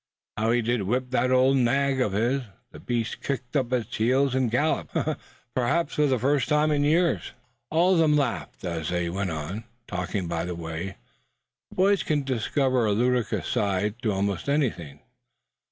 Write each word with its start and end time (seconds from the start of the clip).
How 0.35 0.49
he 0.49 0.63
did 0.63 0.81
whip 0.81 1.11
that 1.11 1.29
old 1.29 1.57
nag 1.57 2.01
of 2.01 2.13
his. 2.13 2.41
The 2.71 2.79
beast 2.79 3.21
kicked 3.21 3.55
up 3.55 3.69
his 3.69 3.85
heels, 3.95 4.33
and 4.33 4.49
galloped, 4.49 4.97
perhaps 5.53 5.93
for 5.93 6.07
the 6.07 6.17
first 6.17 6.49
time 6.49 6.71
in 6.71 6.83
years." 6.83 7.33
All 7.69 7.93
of 7.93 7.99
them 7.99 8.15
laughed 8.17 8.63
as 8.65 8.89
they 8.89 9.11
went 9.11 9.29
on, 9.29 9.63
talking 9.85 10.27
by 10.27 10.43
the 10.45 10.55
way. 10.55 10.97
Boys 11.71 12.01
can 12.01 12.23
discover 12.23 12.87
a 12.87 12.93
ludicrous 12.93 13.47
side 13.47 14.01
to 14.01 14.11
almost 14.11 14.49
anything. 14.49 15.01